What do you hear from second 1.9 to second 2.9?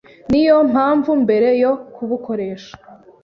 kubukoresha